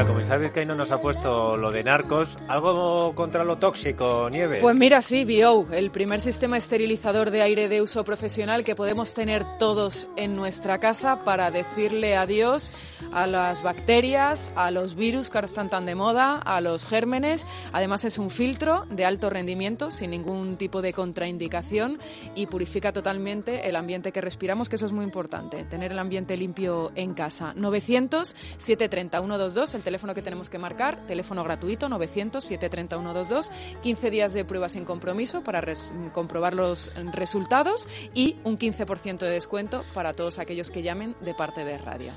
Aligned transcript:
Mira, 0.00 0.12
como 0.12 0.24
sabes 0.24 0.50
que 0.52 0.60
ahí 0.60 0.66
no 0.66 0.74
nos 0.74 0.92
ha 0.92 1.00
puesto 1.00 1.56
lo 1.56 1.70
de 1.70 1.82
narcos, 1.82 2.36
algo 2.48 3.14
contra 3.14 3.44
lo 3.44 3.58
tóxico, 3.58 4.30
Nieves. 4.30 4.62
Pues 4.62 4.74
mira, 4.74 5.02
sí, 5.02 5.24
BO, 5.24 5.66
el 5.72 5.90
primer 5.90 6.20
sistema 6.20 6.56
esterilizador 6.56 7.30
de 7.30 7.42
aire 7.42 7.68
de 7.68 7.82
uso 7.82 8.02
profesional 8.04 8.64
que 8.64 8.74
podemos 8.74 9.12
tener 9.12 9.44
todos 9.58 10.08
en 10.16 10.36
nuestra 10.36 10.78
casa 10.78 11.22
para 11.24 11.50
decirle 11.50 12.16
adiós 12.16 12.72
a 13.12 13.26
las 13.26 13.62
bacterias, 13.62 14.52
a 14.54 14.70
los 14.70 14.94
virus 14.94 15.28
que 15.28 15.38
ahora 15.38 15.46
están 15.46 15.68
tan 15.68 15.84
de 15.84 15.94
moda, 15.94 16.38
a 16.38 16.60
los 16.60 16.86
gérmenes. 16.86 17.46
Además 17.72 18.04
es 18.04 18.18
un 18.18 18.30
filtro 18.30 18.86
de 18.90 19.04
alto 19.04 19.28
rendimiento 19.28 19.90
sin 19.90 20.10
ningún 20.10 20.56
tipo 20.56 20.80
de 20.80 20.92
contraindicación 20.92 21.98
y 22.34 22.46
purifica 22.46 22.92
totalmente 22.92 23.68
el 23.68 23.76
ambiente 23.76 24.12
que 24.12 24.20
respiramos, 24.20 24.68
que 24.68 24.76
eso 24.76 24.86
es 24.86 24.92
muy 24.92 25.04
importante, 25.04 25.64
tener 25.64 25.92
el 25.92 25.98
ambiente 25.98 26.36
limpio 26.36 26.90
en 26.94 27.12
casa. 27.14 27.52
900 27.54 28.34
730 28.56 29.18
122, 29.18 29.74
el 29.74 29.82
teléfono 29.90 30.14
que 30.14 30.22
tenemos 30.22 30.48
que 30.48 30.56
marcar, 30.58 30.98
teléfono 31.08 31.42
gratuito 31.42 31.88
900 31.88 32.44
730 32.44 32.96
122, 32.96 33.50
15 33.82 34.10
días 34.10 34.32
de 34.32 34.44
prueba 34.44 34.68
sin 34.68 34.84
compromiso 34.84 35.42
para 35.42 35.60
res- 35.60 35.92
comprobar 36.12 36.54
los 36.54 36.92
resultados 37.12 37.88
y 38.14 38.36
un 38.44 38.56
15% 38.56 39.18
de 39.18 39.30
descuento 39.30 39.82
para 39.92 40.12
todos 40.14 40.38
aquellos 40.38 40.70
que 40.70 40.82
llamen 40.82 41.12
de 41.22 41.34
parte 41.34 41.64
de 41.64 41.76
radio. 41.78 42.12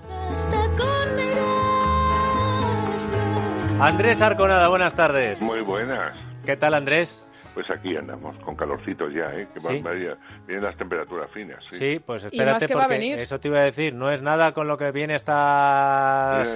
Andrés 3.80 4.22
Arconada, 4.22 4.67
buenas 4.67 4.94
tardes. 4.94 5.42
Muy 5.42 5.61
buenas. 5.61 6.11
¿Qué 6.45 6.55
tal, 6.55 6.76
Andrés? 6.76 7.26
Pues 7.55 7.66
aquí 7.70 7.95
andamos, 7.98 8.36
con 8.44 8.55
calorcito 8.55 9.05
ya, 9.09 9.31
¿eh? 9.36 9.48
Que 9.53 9.59
Sí. 9.59 9.80
vaya- 9.81 10.17
vienen 10.48 10.64
las 10.64 10.76
temperaturas 10.78 11.30
finas. 11.31 11.59
Sí. 11.70 11.78
Sí, 11.78 12.00
pues 12.03 12.23
más 12.23 12.33
espérate 12.33 12.66
que 12.67 12.73
va 12.76 12.81
a 12.81 12.88
porque 12.88 13.00
venir. 13.00 13.20
eso 13.20 13.39
te 13.39 13.48
iba 13.48 13.59
a 13.59 13.64
decir, 13.64 13.94
no 13.94 14.09
es 14.11 14.22
nada 14.23 14.53
con 14.53 14.67
lo 14.67 14.78
que 14.78 14.92
viene 14.92 15.16
esta 15.16 16.44
Ya, 16.44 16.55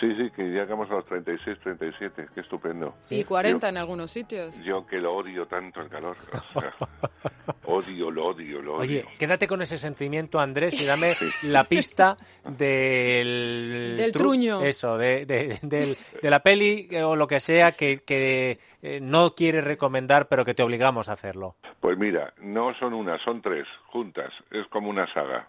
Sí, 0.00 0.14
sí, 0.16 0.30
que 0.30 0.42
llegamos 0.44 0.90
a 0.90 0.94
los 0.94 1.04
36, 1.06 1.58
37. 1.62 2.28
Qué 2.34 2.40
estupendo. 2.40 2.94
Y 3.10 3.24
40 3.24 3.68
en 3.68 3.76
algunos 3.76 4.10
sitios. 4.10 4.58
Yo 4.62 4.86
que 4.86 4.98
lo 4.98 5.14
odio 5.14 5.46
tanto 5.46 5.80
el 5.80 5.88
calor. 5.88 6.16
o 6.54 6.60
sea, 6.60 6.74
odio, 7.66 8.10
lo 8.10 8.26
odio, 8.26 8.60
lo 8.62 8.74
odio. 8.76 8.80
Oye, 8.82 9.04
quédate 9.18 9.46
con 9.46 9.62
ese 9.62 9.78
sentimiento, 9.78 10.38
Andrés, 10.40 10.80
y 10.80 10.86
dame 10.86 11.14
la 11.42 11.64
pista 11.64 12.16
del... 12.44 13.94
Del 13.96 14.12
tru- 14.12 14.18
truño. 14.18 14.60
Eso, 14.62 14.96
de, 14.98 15.26
de, 15.26 15.58
de 15.62 16.30
la 16.30 16.40
peli 16.40 16.88
eh, 16.90 17.02
o 17.02 17.16
lo 17.16 17.26
que 17.26 17.40
sea 17.40 17.72
que, 17.72 18.00
que 18.02 18.58
eh, 18.82 19.00
no 19.00 19.34
quieres 19.34 19.64
recomendar, 19.64 20.28
pero 20.28 20.44
que 20.44 20.54
te 20.54 20.62
obligamos 20.62 21.08
a 21.08 21.12
hacerlo. 21.12 21.56
Pues 21.80 21.98
mira, 21.98 22.32
no 22.40 22.74
son 22.78 22.94
una, 22.94 23.18
son 23.24 23.42
tres, 23.42 23.66
juntas. 23.86 24.32
Es 24.50 24.66
como 24.68 24.88
una 24.90 25.12
saga. 25.12 25.48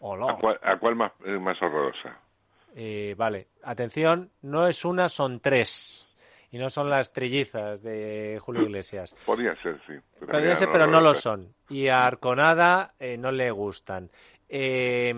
Hola. 0.00 0.32
¿A 0.32 0.36
cuál, 0.36 0.60
a 0.62 0.76
cuál 0.76 0.96
más, 0.96 1.12
es 1.24 1.40
más 1.40 1.60
horrorosa? 1.62 2.18
Eh, 2.74 3.14
vale, 3.16 3.48
atención, 3.62 4.30
no 4.42 4.66
es 4.66 4.84
una, 4.84 5.08
son 5.08 5.40
tres. 5.40 6.06
Y 6.50 6.58
no 6.58 6.70
son 6.70 6.88
las 6.88 7.12
trillizas 7.12 7.82
de 7.82 8.38
Julio 8.40 8.62
Iglesias. 8.66 9.14
Podría 9.24 9.54
ser, 9.62 9.80
sí. 9.86 9.94
Podría 10.20 10.38
serían 10.38 10.56
ser, 10.56 10.68
pero 10.70 10.86
no 10.86 11.00
lo 11.00 11.14
son. 11.14 11.54
Y 11.68 11.88
a 11.88 12.06
Arconada 12.06 12.94
eh, 12.98 13.16
no 13.16 13.32
le 13.32 13.50
gustan. 13.50 14.10
Eh, 14.48 15.12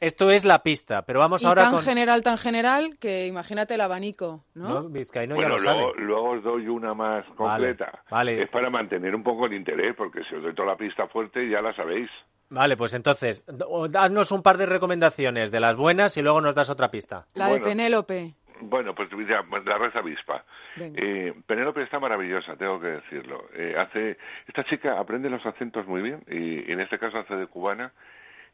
esto 0.00 0.30
es 0.30 0.46
la 0.46 0.62
pista, 0.62 1.02
pero 1.02 1.20
vamos 1.20 1.42
Y 1.42 1.46
ahora 1.46 1.64
tan 1.64 1.72
con... 1.74 1.82
general, 1.82 2.22
tan 2.22 2.38
general, 2.38 2.98
que 2.98 3.26
imagínate 3.26 3.74
el 3.74 3.82
abanico, 3.82 4.46
¿no? 4.54 4.68
¿no? 4.68 4.88
Vizcaíno 4.88 5.34
ya 5.34 5.42
bueno, 5.42 5.56
lo 5.56 5.58
sabe. 5.58 5.76
luego, 5.76 5.94
luego 5.98 6.30
os 6.30 6.42
doy 6.42 6.68
una 6.68 6.94
más 6.94 7.26
completa. 7.36 8.02
vale. 8.10 8.42
Es 8.42 8.48
para 8.48 8.70
mantener 8.70 9.14
un 9.14 9.22
poco 9.22 9.44
el 9.44 9.52
interés, 9.52 9.94
porque 9.94 10.24
si 10.24 10.34
os 10.36 10.42
doy 10.42 10.54
toda 10.54 10.68
la 10.68 10.76
pista 10.76 11.06
fuerte 11.08 11.46
ya 11.50 11.60
la 11.60 11.74
sabéis. 11.76 12.08
Vale, 12.50 12.76
pues 12.76 12.94
entonces, 12.94 13.44
d- 13.46 13.64
o 13.66 13.88
dadnos 13.88 14.32
un 14.32 14.42
par 14.42 14.58
de 14.58 14.66
recomendaciones 14.66 15.50
de 15.50 15.60
las 15.60 15.76
buenas 15.76 16.16
y 16.16 16.22
luego 16.22 16.40
nos 16.40 16.54
das 16.54 16.68
otra 16.70 16.90
pista. 16.90 17.26
La 17.34 17.48
de. 17.48 17.60
Penélope. 17.60 18.34
Bueno, 18.62 18.94
pues 18.94 19.10
mira, 19.12 19.42
la 19.64 19.78
red 19.78 19.96
avispa. 19.96 20.44
Eh, 20.76 21.32
Penélope 21.46 21.82
está 21.82 21.98
maravillosa, 21.98 22.56
tengo 22.56 22.78
que 22.78 22.88
decirlo. 22.88 23.46
Eh, 23.54 23.74
hace 23.78 24.18
esta 24.46 24.64
chica 24.64 24.98
aprende 25.00 25.30
los 25.30 25.44
acentos 25.46 25.86
muy 25.86 26.02
bien 26.02 26.22
y 26.28 26.70
en 26.70 26.80
este 26.80 26.98
caso 26.98 27.18
hace 27.20 27.36
de 27.36 27.46
cubana 27.46 27.92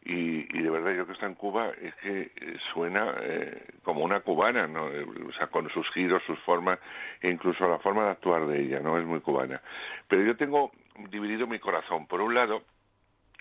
y, 0.05 0.47
y 0.57 0.63
de 0.63 0.71
verdad 0.71 0.93
yo 0.95 1.07
que 1.07 1.13
está 1.15 1.27
en 1.27 1.35
Cuba 1.35 1.71
es 1.83 1.93
que 1.97 2.21
eh, 2.37 2.57
suena 2.73 3.15
eh, 3.21 3.65
como 3.83 4.05
una 4.05 4.21
cubana, 4.21 4.69
¿no? 4.69 4.89
Eh, 4.93 5.05
o 5.29 5.33
sea, 5.33 5.49
con 5.49 5.69
sus 5.71 5.91
giros, 5.93 6.23
sus 6.25 6.39
formas 6.41 6.79
e 7.21 7.29
incluso 7.29 7.67
la 7.69 7.81
forma 7.81 8.05
de 8.05 8.11
actuar 8.11 8.47
de 8.47 8.61
ella, 8.61 8.79
no 8.79 8.97
es 8.99 9.05
muy 9.05 9.21
cubana. 9.21 9.61
Pero 10.07 10.23
yo 10.23 10.37
tengo 10.37 10.71
dividido 11.11 11.49
mi 11.49 11.59
corazón. 11.59 12.07
Por 12.07 12.21
un 12.21 12.33
lado, 12.35 12.63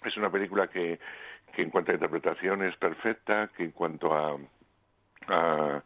es 0.05 0.17
una 0.17 0.29
película 0.29 0.67
que, 0.67 0.99
que 1.53 1.61
en 1.61 1.69
cuanto 1.69 1.91
a 1.91 1.95
interpretación 1.95 2.63
es 2.63 2.75
perfecta, 2.77 3.49
que 3.55 3.63
en 3.63 3.71
cuanto 3.71 4.13
a, 4.13 4.37
a, 5.27 5.83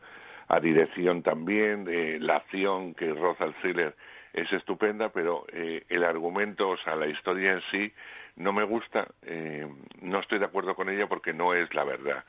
a 0.47 0.59
dirección 0.59 1.21
también, 1.21 1.87
eh, 1.89 2.17
la 2.19 2.37
acción 2.37 2.93
que 2.95 3.13
roza 3.13 3.45
el 3.45 3.53
thriller 3.55 3.95
es 4.33 4.51
estupenda, 4.53 5.09
pero 5.09 5.45
eh, 5.51 5.85
el 5.89 6.03
argumento, 6.03 6.69
o 6.69 6.77
sea, 6.77 6.95
la 6.95 7.07
historia 7.07 7.53
en 7.53 7.61
sí 7.71 7.93
no 8.35 8.53
me 8.53 8.63
gusta, 8.63 9.07
eh, 9.23 9.67
no 10.01 10.19
estoy 10.19 10.39
de 10.39 10.45
acuerdo 10.45 10.75
con 10.75 10.89
ella 10.89 11.07
porque 11.07 11.33
no 11.33 11.53
es 11.53 11.73
la 11.73 11.83
verdad. 11.83 12.23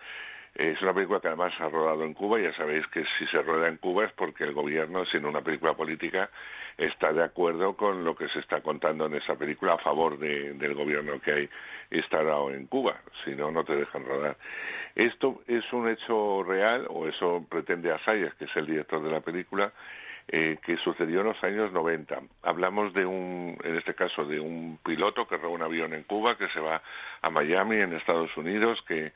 Es 0.54 0.80
una 0.82 0.92
película 0.92 1.20
que 1.20 1.28
además 1.28 1.54
se 1.56 1.62
ha 1.62 1.68
rodado 1.68 2.04
en 2.04 2.12
Cuba, 2.12 2.40
ya 2.40 2.52
sabéis 2.54 2.86
que 2.88 3.04
si 3.18 3.26
se 3.28 3.40
rueda 3.42 3.68
en 3.68 3.76
Cuba 3.76 4.04
es 4.04 4.12
porque 4.12 4.44
el 4.44 4.52
gobierno, 4.52 5.04
siendo 5.06 5.28
una 5.28 5.42
película 5.42 5.74
política, 5.74 6.28
está 6.76 7.12
de 7.12 7.22
acuerdo 7.22 7.76
con 7.76 8.04
lo 8.04 8.16
que 8.16 8.28
se 8.28 8.40
está 8.40 8.60
contando 8.60 9.06
en 9.06 9.14
esa 9.14 9.36
película 9.36 9.74
a 9.74 9.78
favor 9.78 10.18
de- 10.18 10.54
del 10.54 10.74
gobierno 10.74 11.20
que 11.20 11.32
hay 11.32 11.50
instalado 11.92 12.50
en 12.50 12.66
Cuba, 12.66 13.00
si 13.24 13.30
no, 13.34 13.50
no 13.50 13.64
te 13.64 13.76
dejan 13.76 14.04
rodar. 14.04 14.36
Esto 14.96 15.40
es 15.46 15.64
un 15.72 15.88
hecho 15.88 16.42
real, 16.42 16.86
o 16.90 17.06
eso 17.06 17.46
pretende 17.48 17.92
Asayas, 17.92 18.34
que 18.34 18.46
es 18.46 18.56
el 18.56 18.66
director 18.66 19.02
de 19.02 19.10
la 19.10 19.20
película, 19.20 19.72
eh, 20.32 20.58
que 20.64 20.76
sucedió 20.78 21.20
en 21.20 21.26
los 21.26 21.44
años 21.44 21.72
90. 21.72 22.20
Hablamos 22.42 22.94
de 22.94 23.04
un, 23.04 23.58
en 23.64 23.76
este 23.76 23.94
caso, 23.94 24.24
de 24.24 24.38
un 24.38 24.78
piloto 24.84 25.26
que 25.26 25.36
roba 25.36 25.54
un 25.54 25.62
avión 25.62 25.92
en 25.92 26.04
Cuba, 26.04 26.38
que 26.38 26.48
se 26.48 26.60
va 26.60 26.80
a 27.20 27.30
Miami, 27.30 27.76
en 27.76 27.94
Estados 27.94 28.34
Unidos, 28.36 28.78
que, 28.86 29.12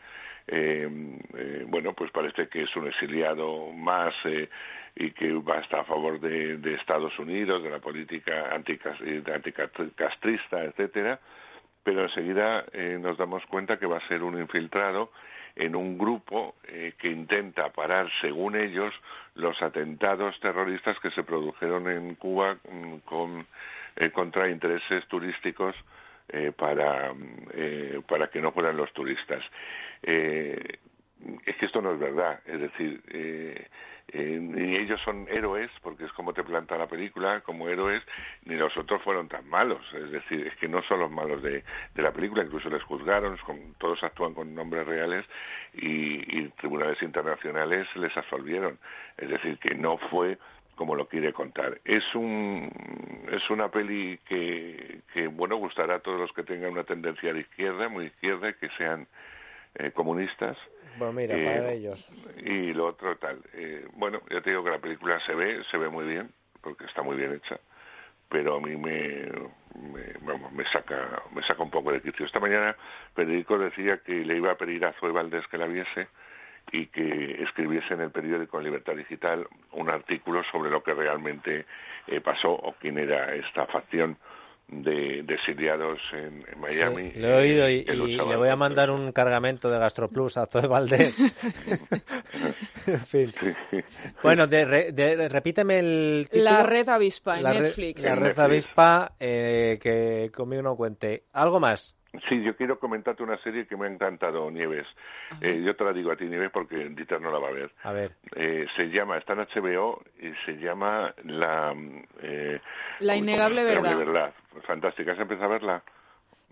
eh, 0.49 1.17
eh, 1.35 1.65
bueno, 1.69 1.93
pues 1.93 2.11
parece 2.11 2.49
que 2.49 2.63
es 2.63 2.77
un 2.77 2.89
exiliado 2.89 3.71
más 3.73 4.13
eh, 4.25 4.49
y 4.97 5.11
que 5.13 5.33
va 5.35 5.57
a 5.59 5.61
estar 5.61 5.81
a 5.81 5.85
favor 5.85 6.21
de, 6.21 6.75
Estados 6.75 7.19
Unidos, 7.19 7.63
de 7.63 7.71
la 7.71 7.79
política 7.79 8.51
eh, 8.55 9.23
anticastrista, 9.33 10.65
etcétera, 10.65 11.21
pero 11.83 12.03
enseguida 12.03 12.65
eh, 12.73 12.99
nos 13.01 13.19
damos 13.19 13.45
cuenta 13.47 13.79
que 13.79 13.87
va 13.87 13.99
a 13.99 14.09
ser 14.09 14.23
un 14.23 14.39
infiltrado 14.39 15.11
en 15.57 15.77
un 15.77 15.99
grupo 15.99 16.57
eh, 16.67 16.95
que 16.99 17.09
intenta 17.09 17.71
parar, 17.71 18.11
según 18.21 18.57
ellos, 18.57 18.93
los 19.35 19.61
atentados 19.63 20.39
terroristas 20.41 20.99
que 21.01 21.11
se 21.11 21.23
produjeron 21.23 21.89
en 21.89 22.15
Cuba 22.17 22.57
mm, 22.69 22.97
con, 23.05 23.47
eh, 23.97 24.11
contra 24.11 24.49
intereses 24.49 25.07
turísticos 25.09 25.75
eh, 26.29 26.53
para, 26.57 27.13
mm, 27.13 27.37
eh, 27.53 28.01
para 28.09 28.29
que 28.29 28.41
no 28.41 28.53
fueran 28.53 28.77
los 28.77 28.93
turistas. 28.93 29.43
Es 31.47 31.57
que 31.57 31.67
esto 31.67 31.81
no 31.81 31.93
es 31.93 31.99
verdad, 31.99 32.41
es 32.47 32.61
decir, 32.61 33.03
eh, 33.09 33.67
eh, 34.09 34.39
ni 34.41 34.77
ellos 34.77 35.01
son 35.03 35.27
héroes, 35.31 35.71
porque 35.83 36.05
es 36.05 36.13
como 36.13 36.33
te 36.35 36.43
planta 36.45 36.77
la 36.77 36.87
película, 36.87 37.41
como 37.41 37.69
héroes, 37.69 38.03
ni 38.45 38.57
los 38.57 38.77
otros 38.77 39.03
fueron 39.03 39.29
tan 39.29 39.49
malos, 39.49 39.83
es 39.95 40.11
decir, 40.11 40.47
es 40.47 40.55
que 40.57 40.69
no 40.69 40.83
son 40.83 41.01
los 41.01 41.11
malos 41.11 41.43
de, 41.43 41.65
de 41.95 42.03
la 42.03 42.13
película, 42.13 42.45
incluso 42.45 42.69
les 42.69 42.83
juzgaron, 42.83 43.37
con- 43.39 43.75
todos 43.79 44.03
actúan 44.05 44.35
con 44.35 44.55
nombres 44.55 44.87
reales 44.87 45.25
y, 45.73 46.39
y 46.39 46.49
tribunales 46.59 47.01
internacionales 47.03 47.87
les 47.97 48.15
absolvieron, 48.17 48.79
es 49.17 49.29
decir, 49.31 49.59
que 49.59 49.75
no 49.75 49.97
fue 49.97 50.39
como 50.77 50.97
lo 50.97 51.07
quiere 51.07 51.33
contar. 51.33 51.81
Es 51.85 52.03
un 52.17 52.69
es 53.31 53.49
una 53.49 53.69
peli 53.71 54.19
que, 54.29 55.03
que 55.13 55.29
bueno 55.29 55.57
gustará 55.57 55.95
a 55.95 55.99
todos 56.01 56.19
los 56.21 56.33
que 56.33 56.43
tengan 56.43 56.73
una 56.73 56.83
tendencia 56.85 57.33
de 57.33 57.41
izquierda, 57.41 57.89
muy 57.89 58.07
izquierda, 58.07 58.53
que 58.55 58.69
sean 58.77 59.07
eh, 59.75 59.91
comunistas. 59.93 60.57
Pues 60.99 61.13
mira, 61.13 61.37
Eh, 61.37 61.45
para 61.45 61.73
ellos. 61.73 62.09
Y 62.45 62.73
lo 62.73 62.87
otro 62.87 63.17
tal. 63.17 63.41
Eh, 63.55 63.87
bueno, 63.95 64.21
ya 64.31 64.41
te 64.41 64.51
digo 64.51 64.63
que 64.63 64.71
la 64.71 64.79
película 64.79 65.19
se 65.27 65.35
ve, 65.35 65.63
se 65.71 65.77
ve 65.77 65.89
muy 65.89 66.05
bien, 66.05 66.31
porque 66.61 66.85
está 66.85 67.03
muy 67.03 67.17
bien 67.17 67.33
hecha, 67.35 67.59
pero 68.29 68.57
a 68.57 68.61
mí 68.61 68.77
me, 68.77 69.27
me, 69.93 70.03
vamos, 70.23 70.53
me 70.53 70.65
saca 70.71 71.23
me 71.35 71.43
saca 71.43 71.63
un 71.63 71.71
poco 71.71 71.93
de 71.93 72.01
quicio. 72.01 72.25
Esta 72.25 72.41
mañana 72.41 72.77
Federico 73.15 73.59
decía 73.59 73.99
que 73.99 74.13
le 74.25 74.37
iba 74.37 74.53
a 74.53 74.57
pedir 74.57 74.85
a 74.85 74.93
Zoe 74.95 75.11
Valdés 75.11 75.47
que 75.49 75.59
la 75.59 75.67
viese 75.67 76.09
y 76.73 76.87
que 76.87 77.43
escribiese 77.43 77.93
en 77.95 78.01
el 78.01 78.11
periódico 78.11 78.61
Libertad 78.61 78.95
Digital 78.97 79.47
un 79.73 79.91
artículo 79.91 80.43
sobre 80.51 80.71
lo 80.71 80.83
que 80.83 80.95
realmente 80.95 81.67
eh, 82.07 82.21
pasó 82.21 82.53
o 82.53 82.75
quién 82.81 82.99
era 82.99 83.35
esta 83.35 83.67
facción 83.67 84.17
de, 84.69 85.23
de 85.23 85.35
exiliados 85.35 85.99
en, 86.13 86.45
en 86.53 86.61
Miami. 86.61 87.11
Sí, 87.13 87.19
lo 87.21 87.29
he 87.29 87.35
oído 87.35 87.69
y, 87.69 87.85
le 87.85 88.37
voy 88.37 88.49
a 88.49 88.57
mandar 88.57 88.91
un 88.91 89.13
cargamento 89.13 89.71
de 89.71 89.79
Gastroplus 89.79 90.37
a 90.37 90.47
Zoe 90.47 90.67
Valdés. 90.67 91.37
en 92.87 93.01
fin. 93.01 93.33
Bueno, 94.23 94.47
de, 94.47 94.65
re- 94.65 94.93
de- 94.93 95.29
repíteme 95.29 95.79
el 95.79 96.27
título. 96.31 96.45
La 96.51 96.63
Red 96.63 96.89
Avispa 96.89 97.37
en 97.39 97.43
La 97.45 97.53
re- 97.53 97.61
Netflix. 97.61 98.05
La 98.05 98.15
red 98.15 98.23
Netflix. 98.23 98.39
avispa, 98.45 99.13
eh, 99.21 99.79
que 99.81 100.31
conmigo 100.35 100.63
no 100.63 100.77
cuente. 100.77 101.25
¿Algo 101.33 101.61
más? 101.61 101.95
Sí, 102.29 102.43
yo 102.43 102.57
quiero 102.57 102.79
comentarte 102.79 103.23
una 103.23 103.37
serie 103.39 103.67
que 103.67 103.77
me 103.77 103.87
ha 103.87 103.91
encantado, 103.91 104.51
Nieves. 104.51 104.87
Eh, 105.41 105.63
yo 105.65 105.75
te 105.77 105.85
la 105.85 105.93
digo 105.93 106.13
a 106.13 106.17
ti, 106.17 106.25
Nieves, 106.27 106.51
porque 106.53 106.77
Dieter 106.91 107.21
no 107.21 107.31
la 107.31 107.39
va 107.39 107.49
a 107.49 107.53
ver. 107.53 107.71
A 107.83 107.93
ver. 107.93 108.13
Eh, 108.37 108.67
se 108.77 108.85
llama, 108.91 109.19
está 109.19 109.33
en 109.35 109.41
HBO 109.41 110.03
y 110.21 110.33
se 110.47 110.53
llama 110.59 111.13
La... 111.25 111.75
mm, 111.75 112.03
eh, 112.23 112.61
La 113.01 113.17
innegable 113.17 113.65
verdad. 113.65 113.99
verdad. 113.99 114.33
Fantástica. 114.67 115.13
¿Has 115.13 115.19
empezado 115.19 115.47
a 115.47 115.49
verla? 115.49 115.83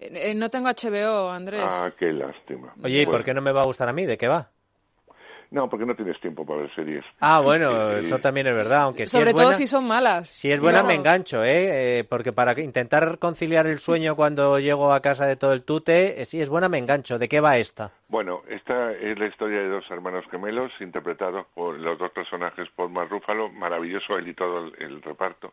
Eh, 0.00 0.30
eh, 0.30 0.34
no 0.34 0.48
tengo 0.48 0.68
HBO, 0.68 1.30
Andrés. 1.30 1.62
Ah, 1.64 1.90
qué 1.98 2.12
lástima. 2.12 2.74
Oye, 2.82 3.02
¿y 3.02 3.04
Bueno, 3.04 3.18
por 3.18 3.24
qué 3.24 3.34
no 3.34 3.40
me 3.40 3.52
va 3.52 3.62
a 3.62 3.66
gustar 3.66 3.88
a 3.88 3.92
mí? 3.92 4.04
¿De 4.06 4.18
qué 4.18 4.28
va? 4.28 4.50
No, 5.52 5.68
porque 5.68 5.84
no 5.84 5.94
tienes 5.94 6.18
tiempo 6.18 6.46
para 6.46 6.62
ver 6.62 6.74
series. 6.74 7.04
Ah, 7.20 7.40
bueno, 7.40 7.92
eso 7.92 8.18
también 8.18 8.46
es 8.46 8.54
verdad, 8.54 8.84
aunque 8.84 9.04
si 9.04 9.18
Sobre 9.18 9.30
es 9.30 9.36
todo 9.36 9.44
buena, 9.44 9.58
si 9.58 9.66
son 9.66 9.86
malas. 9.86 10.26
si 10.28 10.50
es 10.50 10.58
buena 10.58 10.82
me 10.82 10.94
engancho, 10.94 11.44
¿eh? 11.44 11.98
Eh, 11.98 12.04
Porque 12.04 12.32
para 12.32 12.58
intentar 12.58 13.18
conciliar 13.18 13.66
el 13.66 13.78
sueño 13.78 14.16
cuando 14.16 14.58
llego 14.58 14.94
a 14.94 15.00
casa 15.02 15.26
de 15.26 15.36
todo 15.36 15.52
el 15.52 15.62
tute, 15.62 16.22
eh, 16.22 16.24
si 16.24 16.40
es 16.40 16.48
buena 16.48 16.70
me 16.70 16.78
engancho. 16.78 17.18
¿De 17.18 17.28
qué 17.28 17.40
va 17.40 17.58
esta? 17.58 17.90
Bueno, 18.08 18.40
esta 18.48 18.92
es 18.92 19.18
la 19.18 19.26
historia 19.26 19.60
de 19.60 19.68
dos 19.68 19.84
hermanos 19.90 20.24
gemelos 20.30 20.72
interpretados 20.80 21.46
por 21.54 21.78
los 21.78 21.98
dos 21.98 22.10
personajes 22.12 22.66
por 22.74 22.88
Mark 22.88 23.10
Ruffalo. 23.10 23.50
Maravilloso 23.50 24.16
él 24.16 24.28
y 24.28 24.34
todo 24.34 24.64
el, 24.68 24.72
el 24.78 25.02
reparto, 25.02 25.52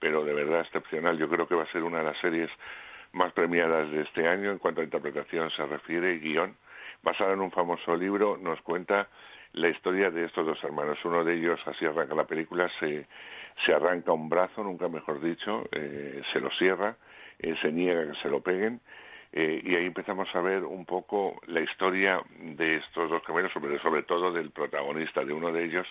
pero 0.00 0.24
de 0.24 0.34
verdad 0.34 0.62
excepcional. 0.62 1.18
Yo 1.18 1.28
creo 1.28 1.46
que 1.46 1.54
va 1.54 1.62
a 1.62 1.70
ser 1.72 1.84
una 1.84 1.98
de 1.98 2.04
las 2.04 2.18
series 2.20 2.50
más 3.12 3.32
premiadas 3.32 3.88
de 3.92 4.02
este 4.02 4.26
año 4.26 4.50
en 4.50 4.58
cuanto 4.58 4.80
a 4.80 4.84
interpretación 4.84 5.50
se 5.52 5.64
refiere 5.66 6.14
y 6.14 6.18
guion. 6.18 6.56
Basada 7.06 7.34
en 7.34 7.40
un 7.40 7.52
famoso 7.52 7.94
libro, 7.94 8.36
nos 8.36 8.60
cuenta 8.62 9.06
la 9.52 9.68
historia 9.68 10.10
de 10.10 10.24
estos 10.24 10.44
dos 10.44 10.58
hermanos. 10.64 10.98
Uno 11.04 11.22
de 11.22 11.34
ellos, 11.34 11.60
así 11.64 11.86
arranca 11.86 12.16
la 12.16 12.24
película, 12.24 12.68
se, 12.80 13.06
se 13.64 13.72
arranca 13.72 14.10
un 14.10 14.28
brazo, 14.28 14.64
nunca 14.64 14.88
mejor 14.88 15.20
dicho, 15.20 15.68
eh, 15.70 16.20
se 16.32 16.40
lo 16.40 16.50
cierra, 16.58 16.96
eh, 17.38 17.54
se 17.62 17.70
niega 17.70 18.10
que 18.10 18.18
se 18.20 18.28
lo 18.28 18.40
peguen 18.40 18.80
eh, 19.32 19.60
y 19.62 19.76
ahí 19.76 19.86
empezamos 19.86 20.28
a 20.34 20.40
ver 20.40 20.64
un 20.64 20.84
poco 20.84 21.40
la 21.46 21.60
historia 21.60 22.20
de 22.40 22.78
estos 22.78 23.08
dos 23.08 23.22
gemelos, 23.24 23.52
sobre, 23.52 23.78
sobre 23.80 24.02
todo 24.02 24.32
del 24.32 24.50
protagonista, 24.50 25.24
de 25.24 25.32
uno 25.32 25.52
de 25.52 25.64
ellos, 25.64 25.86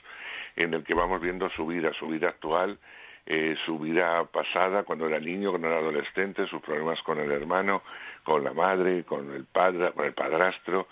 en 0.57 0.73
el 0.73 0.83
que 0.83 0.95
vamos 0.95 1.21
viendo 1.21 1.49
su 1.51 1.65
vida, 1.65 1.93
su 1.93 2.07
vida 2.07 2.27
actual, 2.27 2.77
eh, 3.25 3.55
su 3.65 3.79
vida 3.79 4.23
pasada, 4.25 4.83
cuando 4.83 5.07
era 5.07 5.19
niño, 5.19 5.49
cuando 5.49 5.67
era 5.67 5.79
adolescente, 5.79 6.47
sus 6.47 6.61
problemas 6.61 7.01
con 7.01 7.19
el 7.19 7.31
hermano, 7.31 7.81
con 8.23 8.43
la 8.43 8.53
madre, 8.53 9.03
con 9.03 9.33
el 9.33 9.45
padre, 9.45 9.91
con 9.93 10.05
el 10.05 10.13
padrastro, 10.13 10.87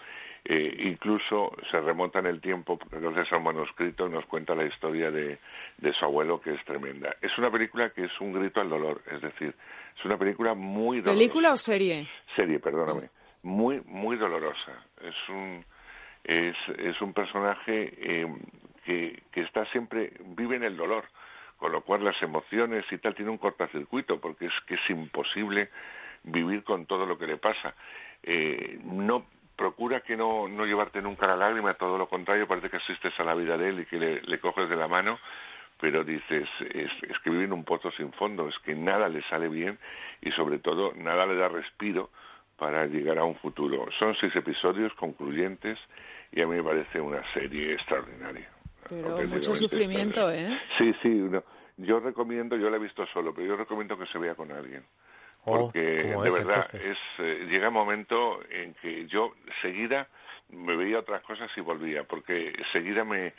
eh, 0.45 0.75
incluso 0.79 1.55
se 1.71 1.79
remonta 1.79 2.19
en 2.19 2.25
el 2.25 2.41
tiempo, 2.41 2.77
porque 2.77 2.99
gracias 2.99 3.31
a 3.31 3.37
un 3.37 3.43
manuscrito 3.43 4.09
nos 4.09 4.25
cuenta 4.25 4.53
la 4.55 4.65
historia 4.65 5.09
de, 5.09 5.37
de 5.77 5.93
su 5.93 6.03
abuelo, 6.03 6.41
que 6.41 6.53
es 6.53 6.65
tremenda. 6.65 7.15
Es 7.21 7.37
una 7.37 7.49
película 7.49 7.91
que 7.91 8.05
es 8.05 8.19
un 8.19 8.33
grito 8.33 8.59
al 8.59 8.69
dolor, 8.69 9.01
es 9.09 9.21
decir, 9.21 9.55
es 9.97 10.05
una 10.05 10.17
película 10.17 10.53
muy 10.53 10.97
dolorosa 10.97 11.17
¿Película 11.17 11.53
o 11.53 11.57
serie? 11.57 12.09
serie, 12.35 12.59
perdóname, 12.59 13.09
muy 13.43 13.81
muy 13.85 14.17
dolorosa. 14.17 14.83
Es 15.01 15.29
un 15.29 15.63
es, 16.23 16.55
es 16.77 17.01
un 17.01 17.13
personaje 17.13 17.93
eh, 17.97 18.27
que, 18.85 19.23
que 19.31 19.41
está 19.41 19.65
siempre 19.67 20.13
vive 20.35 20.55
en 20.57 20.63
el 20.63 20.75
dolor, 20.75 21.05
con 21.63 21.71
lo 21.71 21.79
cual 21.79 22.03
las 22.03 22.21
emociones 22.21 22.83
y 22.91 22.97
tal 22.97 23.15
tiene 23.15 23.31
un 23.31 23.37
cortocircuito 23.37 24.19
porque 24.19 24.47
es 24.47 24.53
que 24.67 24.73
es 24.73 24.89
imposible 24.89 25.69
vivir 26.23 26.61
con 26.65 26.85
todo 26.85 27.05
lo 27.05 27.17
que 27.17 27.25
le 27.25 27.37
pasa. 27.37 27.73
Eh, 28.21 28.81
no 28.83 29.25
procura 29.55 30.01
que 30.01 30.17
no, 30.17 30.49
no 30.49 30.65
llevarte 30.65 31.01
nunca 31.01 31.25
la 31.25 31.37
lágrima, 31.37 31.75
todo 31.75 31.97
lo 31.97 32.09
contrario, 32.09 32.49
parece 32.49 32.69
que 32.69 32.75
asistes 32.75 33.17
a 33.17 33.23
la 33.23 33.33
vida 33.33 33.55
de 33.55 33.69
él 33.69 33.79
y 33.79 33.85
que 33.85 33.95
le, 33.97 34.21
le 34.23 34.39
coges 34.41 34.67
de 34.67 34.75
la 34.75 34.89
mano, 34.89 35.17
pero 35.79 36.03
dices, 36.03 36.49
es, 36.59 36.91
es 37.01 37.19
que 37.23 37.29
vive 37.29 37.45
en 37.45 37.53
un 37.53 37.63
pozo 37.63 37.91
sin 37.91 38.11
fondo, 38.11 38.49
es 38.49 38.59
que 38.65 38.75
nada 38.75 39.07
le 39.07 39.21
sale 39.29 39.47
bien 39.47 39.79
y 40.21 40.31
sobre 40.31 40.59
todo 40.59 40.91
nada 40.95 41.25
le 41.25 41.37
da 41.37 41.47
respiro 41.47 42.09
para 42.57 42.85
llegar 42.87 43.19
a 43.19 43.23
un 43.23 43.35
futuro. 43.35 43.87
Son 43.99 44.13
seis 44.19 44.35
episodios 44.35 44.93
concluyentes 44.95 45.79
y 46.33 46.41
a 46.41 46.45
mí 46.45 46.57
me 46.57 46.63
parece 46.63 46.99
una 46.99 47.23
serie 47.31 47.71
extraordinaria. 47.71 48.49
Pero 48.89 49.17
mucho 49.27 49.55
sufrimiento. 49.55 50.29
¿eh? 50.29 50.59
Sí, 50.77 50.93
sí, 51.01 51.07
no. 51.07 51.41
Yo 51.77 51.99
recomiendo, 51.99 52.55
yo 52.55 52.69
la 52.69 52.77
he 52.77 52.79
visto 52.79 53.05
solo, 53.07 53.33
pero 53.33 53.47
yo 53.47 53.55
recomiendo 53.55 53.97
que 53.97 54.05
se 54.07 54.17
vea 54.17 54.35
con 54.35 54.51
alguien. 54.51 54.83
Oh, 55.45 55.57
Porque 55.57 56.01
¿cómo 56.01 56.23
de 56.23 56.31
verdad 56.31 56.69
entonces? 56.71 56.81
es 56.81 56.97
eh, 57.19 57.45
llega 57.49 57.67
un 57.67 57.73
momento 57.73 58.39
en 58.49 58.73
que 58.75 59.05
yo 59.07 59.33
seguida 59.61 60.07
me 60.49 60.75
veía 60.75 60.99
otras 60.99 61.21
cosas 61.23 61.51
y 61.57 61.61
volvía, 61.61 62.03
porque 62.03 62.53
seguida 62.71 63.03
me, 63.03 63.33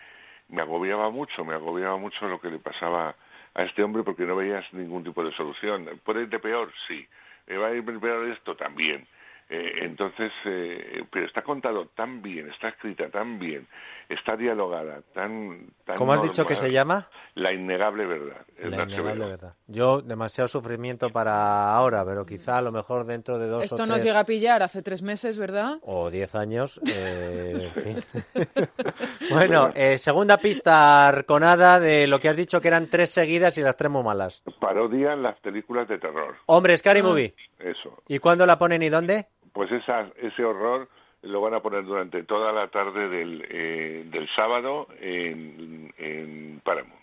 me 0.48 0.62
agobiaba 0.62 1.10
mucho, 1.10 1.44
me 1.44 1.54
agobiaba 1.54 1.96
mucho 1.96 2.28
lo 2.28 2.40
que 2.40 2.50
le 2.50 2.58
pasaba 2.58 3.14
a 3.54 3.62
este 3.62 3.82
hombre 3.82 4.02
porque 4.02 4.24
no 4.24 4.36
veías 4.36 4.64
ningún 4.72 5.04
tipo 5.04 5.24
de 5.24 5.32
solución. 5.32 5.88
¿Puede 6.04 6.22
ir 6.22 6.28
de 6.28 6.40
peor? 6.40 6.72
Sí. 6.88 7.06
¿Eh, 7.46 7.56
¿Va 7.56 7.68
a 7.68 7.74
ir 7.74 7.84
peor 7.84 8.26
esto? 8.28 8.56
También. 8.56 9.06
Eh, 9.48 9.80
entonces, 9.82 10.32
eh, 10.46 11.04
pero 11.10 11.26
está 11.26 11.42
contado 11.42 11.86
tan 11.88 12.22
bien, 12.22 12.50
está 12.50 12.68
escrita 12.68 13.10
tan 13.10 13.38
bien, 13.38 13.66
está 14.08 14.36
dialogada 14.36 15.00
tan... 15.14 15.66
tan 15.84 15.96
¿Cómo 15.96 16.12
has 16.12 16.22
dicho 16.22 16.44
que 16.46 16.54
normal. 16.54 16.68
se 16.68 16.72
llama? 16.72 17.08
La 17.34 17.52
innegable 17.52 18.06
verdad. 18.06 18.46
La 18.58 18.82
innegable 18.84 19.26
verdad. 19.26 19.54
Yo, 19.66 20.00
demasiado 20.02 20.46
sufrimiento 20.48 21.10
para 21.10 21.74
ahora, 21.74 22.04
pero 22.04 22.24
quizá 22.24 22.58
a 22.58 22.62
lo 22.62 22.70
mejor 22.72 23.04
dentro 23.06 23.38
de 23.38 23.48
dos 23.48 23.60
o 23.62 23.64
Esto 23.64 23.76
tres... 23.76 23.88
nos 23.88 24.04
llega 24.04 24.20
a 24.20 24.24
pillar 24.24 24.62
hace 24.62 24.82
tres 24.82 25.02
meses, 25.02 25.38
¿verdad? 25.38 25.78
o 25.82 26.10
10 26.10 26.34
años. 26.34 26.80
eh, 26.86 27.70
en 27.74 27.82
fin. 27.82 28.04
bueno, 29.30 29.70
eh, 29.74 29.98
segunda 29.98 30.36
pista 30.38 31.08
arconada 31.08 31.80
de 31.80 32.06
lo 32.06 32.20
que 32.20 32.28
has 32.28 32.36
dicho 32.36 32.60
que 32.60 32.68
eran 32.68 32.88
tres 32.88 33.10
seguidas 33.10 33.56
y 33.58 33.62
las 33.62 33.76
tres 33.76 33.90
muy 33.90 34.02
malas. 34.02 34.42
Parodian 34.60 35.22
las 35.22 35.38
películas 35.40 35.88
de 35.88 35.98
terror. 35.98 36.36
Hombre, 36.46 36.76
Scary 36.76 37.00
Ah. 37.00 37.04
Movie. 37.04 37.34
Eso. 37.58 38.02
¿Y 38.08 38.18
cuándo 38.18 38.46
la 38.46 38.58
ponen 38.58 38.82
y 38.82 38.88
dónde? 38.88 39.26
Pues 39.52 39.70
esa, 39.72 40.08
ese 40.20 40.44
horror 40.44 40.88
lo 41.24 41.40
van 41.40 41.54
a 41.54 41.60
poner 41.60 41.84
durante 41.84 42.22
toda 42.24 42.52
la 42.52 42.68
tarde 42.68 43.08
del, 43.08 43.46
eh, 43.50 44.04
del 44.06 44.28
sábado 44.34 44.86
en, 45.00 45.92
en 45.98 46.60
Paramount. 46.64 46.94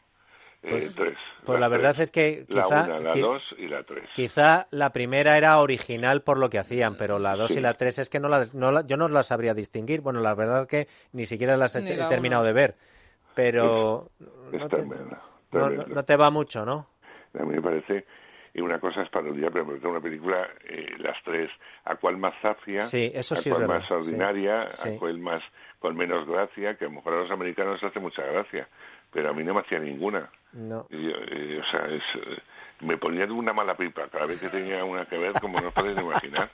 Eh, 0.64 0.70
Pues- 0.70 0.96
tres. 0.96 1.18
pues 1.44 1.60
la 1.60 1.68
Las 1.68 1.72
verdad 1.72 1.96
tres. 1.96 2.10
es 2.10 2.12
que 2.12 2.46
La 2.50 2.64
quizá- 2.64 2.84
una, 2.86 3.00
la 3.00 3.14
qui- 3.16 3.22
dos 3.22 3.42
y 3.58 3.68
la 3.68 3.84
tres. 3.84 4.04
Quizá 4.14 4.68
la 4.70 4.92
primera 4.94 5.36
era 5.36 5.60
original 5.60 6.22
por 6.22 6.38
lo 6.38 6.52
que 6.52 6.60
hacían, 6.60 6.96
pero 6.98 7.18
la 7.18 7.36
2 7.36 7.52
Sí. 7.52 7.58
y 7.58 7.62
la 7.62 7.74
3 7.74 7.98
es 7.98 8.10
que 8.12 8.20
no, 8.20 8.28
la- 8.30 8.46
no 8.54 8.72
la- 8.72 8.86
yo 8.86 8.96
no 8.96 9.08
las 9.08 9.26
sabría 9.28 9.56
distinguir. 9.56 10.02
Bueno, 10.02 10.20
la 10.20 10.36
verdad 10.36 10.68
que 10.68 10.88
ni 11.14 11.26
siquiera 11.26 11.58
las 11.58 11.76
he, 11.76 11.82
Ni 11.82 11.90
he 11.90 11.98
la 11.98 12.10
terminado 12.10 12.44
de 12.44 12.54
ver. 12.54 12.76
Pero 13.34 14.10
Es 14.52 14.60
no 14.60 14.70
te, 14.70 14.84
no 15.88 16.06
te 16.06 16.16
va 16.16 16.30
mucho, 16.30 16.64
¿no? 16.64 16.88
A 17.40 17.44
mí 17.44 17.56
me 17.56 17.62
parece, 17.62 18.06
y 18.54 18.62
una 18.62 18.80
cosa 18.80 19.02
es 19.02 19.10
parodia, 19.10 19.50
pero 19.50 19.66
una 19.90 20.02
película, 20.02 20.48
eh, 20.68 20.88
las 20.98 21.16
tres, 21.24 21.50
a 21.86 21.96
cual 21.96 22.18
más 22.18 22.34
zafia, 22.42 22.82
Sí, 22.82 23.12
eso 23.14 23.34
a 23.34 23.38
sí 23.38 23.50
cual 23.50 23.62
verdad, 23.62 23.80
más 23.80 23.92
ordinaria, 23.92 24.72
sí, 24.72 24.90
a 24.90 25.00
cual 25.00 25.20
más, 25.20 25.42
con 25.80 25.96
menos 25.96 26.28
gracia, 26.28 26.76
que 26.76 26.86
a 26.86 26.88
lo 26.90 26.96
mejor 26.96 27.14
a 27.14 27.22
los 27.22 27.32
americanos 27.32 27.82
les 27.82 27.92
hace 27.92 28.00
mucha 28.00 28.24
gracia, 28.24 28.68
pero 29.12 29.30
a 29.30 29.34
mí 29.34 29.44
no 29.44 29.54
me 29.54 29.62
hacía 29.62 29.80
ninguna. 29.80 30.30
No. 30.54 30.86
Y 30.90 31.10
eh, 31.10 31.62
o 31.62 31.72
sea, 31.72 31.86
es, 31.88 32.04
eh, 32.16 32.42
me 32.82 32.98
ponía 32.98 33.26
de 33.26 33.32
una 33.32 33.54
mala 33.54 33.76
pipa 33.76 34.08
cada 34.12 34.26
vez 34.26 34.40
que 34.40 34.50
tenía 34.50 34.84
una 34.84 35.06
que 35.06 35.18
ver, 35.18 35.34
como 35.40 35.60
no 35.60 35.70
os 35.70 35.74
podéis 35.74 36.00
imaginar, 36.00 36.50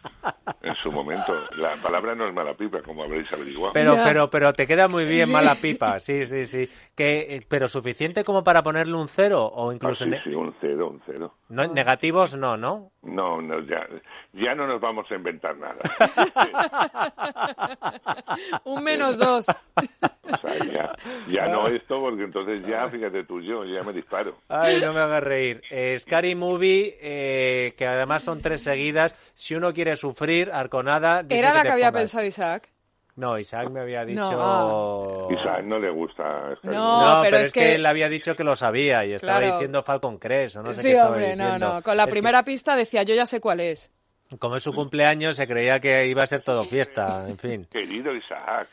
en 0.61 0.75
su 0.75 0.91
momento. 0.91 1.33
La 1.57 1.75
palabra 1.75 2.15
no 2.15 2.27
es 2.27 2.33
mala 2.33 2.53
pipa, 2.53 2.81
como 2.81 3.03
habréis 3.03 3.31
averiguado. 3.33 3.73
Pero, 3.73 3.95
Ya. 3.95 4.03
pero, 4.03 4.29
pero 4.29 4.53
te 4.53 4.67
queda 4.67 4.87
muy 4.87 5.05
bien 5.05 5.27
Sí. 5.27 5.33
mala 5.33 5.55
pipa, 5.55 5.99
sí, 5.99 6.25
sí, 6.25 6.45
sí. 6.45 6.69
Que, 6.95 7.35
eh, 7.37 7.45
pero 7.47 7.67
suficiente 7.67 8.23
como 8.23 8.43
para 8.43 8.63
ponerle 8.63 8.95
un 8.95 9.07
cero 9.07 9.43
o 9.45 9.69
Ah, 9.69 9.73
incluso 9.73 10.05
sí, 10.05 10.09
ne- 10.11 10.23
sí, 10.23 10.33
un 10.33 10.53
cero, 10.59 10.89
un 10.89 11.01
cero. 11.05 11.33
no, 11.49 11.67
negativos, 11.67 12.35
no, 12.35 12.57
¿no? 12.57 12.91
No, 13.03 13.41
no, 13.41 13.59
ya, 13.61 13.87
ya 14.33 14.55
no 14.55 14.67
nos 14.67 14.81
vamos 14.81 15.09
a 15.11 15.15
inventar 15.15 15.55
nada. 15.57 15.77
Un 18.65 18.83
menos 18.83 19.17
dos. 19.17 19.45
O 20.43 20.47
sea, 20.47 20.65
ya, 20.65 20.95
ya 21.27 21.45
no 21.45 21.67
esto, 21.67 21.99
porque 22.01 22.23
entonces 22.23 22.61
ya, 22.67 22.87
fíjate 22.89 23.23
tú, 23.23 23.41
yo 23.41 23.63
ya 23.65 23.83
me 23.83 23.93
disparo. 23.93 24.35
Ay, 24.49 24.79
no 24.81 24.93
me 24.93 24.99
hagas 24.99 25.23
reír. 25.23 25.61
Eh, 25.71 25.97
Scary 25.99 26.35
Movie, 26.35 26.97
eh, 27.01 27.73
que 27.77 27.85
además 27.87 28.23
son 28.23 28.41
tres 28.41 28.61
seguidas. 28.61 29.13
Si 29.33 29.55
uno 29.55 29.73
quiere 29.73 29.95
sufrir, 29.95 30.49
Arconada. 30.51 31.23
dice 31.23 31.39
Era 31.39 31.53
la 31.53 31.63
que 31.63 31.69
había 31.69 31.87
pongas. 31.91 32.01
pensado 32.01 32.25
Isaac. 32.25 32.69
No, 33.15 33.39
Isaac 33.39 33.71
me 33.71 33.79
había 33.79 34.05
dicho. 34.05 34.21
No, 34.31 35.27
Isaac 35.31 35.63
no 35.63 35.79
le 35.79 35.89
gusta. 35.89 36.55
Sky 36.57 36.67
No. 36.67 37.15
No, 37.15 37.21
pero 37.23 37.31
pero, 37.31 37.37
es 37.37 37.43
es 37.47 37.51
que... 37.51 37.59
que- 37.61 37.75
él 37.75 37.85
había 37.87 38.09
dicho 38.09 38.35
que 38.35 38.43
lo 38.43 38.55
sabía 38.55 39.03
y 39.05 39.13
estaba 39.13 39.39
Claro. 39.39 39.53
diciendo 39.55 39.81
Falcon 39.81 40.17
Crest 40.19 40.57
o 40.57 40.61
no 40.63 40.71
sé 40.73 40.81
sí, 40.81 40.87
qué 40.89 40.93
estaba 40.93 41.09
hombre, 41.13 41.35
no, 41.35 41.43
diciendo. 41.45 41.73
no. 41.75 41.81
Con 41.81 41.97
la 41.97 42.03
Es 42.03 42.07
que, 42.07 42.11
primera 42.11 42.43
pista 42.43 42.75
decía, 42.75 43.01
yo 43.03 43.15
ya 43.15 43.25
sé 43.25 43.39
cuál 43.41 43.59
es. 43.61 43.91
como 44.37 44.57
es 44.57 44.61
su 44.63 44.71
cumpleaños, 44.71 45.35
se 45.35 45.47
creía 45.47 45.79
que 45.79 46.05
iba 46.05 46.21
a 46.21 46.27
ser 46.27 46.43
todo 46.43 46.63
fiesta, 46.63 47.25
en 47.27 47.37
fin. 47.39 47.67
Querido 47.71 48.13
Isaac, 48.13 48.67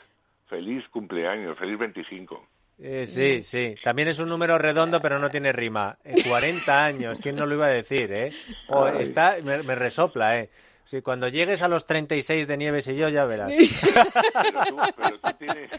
feliz 0.49 0.85
cumpleaños, 0.91 1.59
feliz 1.59 1.79
25. 1.79 2.49
Eh, 2.79 3.07
sí, 3.07 3.43
sí. 3.43 3.77
También 3.83 4.09
es 4.09 4.19
un 4.19 4.29
número 4.29 4.59
redondo, 4.59 5.01
pero 5.01 5.19
no 5.19 5.31
tiene 5.31 5.53
rima. 5.53 5.97
Eh, 6.05 6.15
40 6.29 6.85
años, 6.85 7.21
¿quién 7.21 7.37
no 7.37 7.47
lo 7.47 7.55
iba 7.55 7.67
a 7.67 7.71
decir, 7.71 8.13
eh? 8.13 8.31
O 8.69 8.85
Ay. 8.85 9.03
está, 9.03 9.37
me, 9.43 9.63
me 9.63 9.75
resopla, 9.75 10.41
eh. 10.41 10.51
Sí, 10.85 11.01
cuando 11.01 11.29
llegues 11.29 11.63
a 11.63 11.69
los 11.69 11.87
36 11.87 12.47
de 12.47 12.57
Nieves 12.59 12.87
y 12.89 12.97
yo, 12.97 13.09
ya 13.09 13.25
verás. 13.25 13.53
Pero 14.43 14.61
tú, 14.69 14.77
pero 14.97 15.19
tú 15.19 15.31
tienes, 15.39 15.71